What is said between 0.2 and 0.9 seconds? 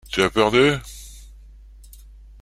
as peur d’eux?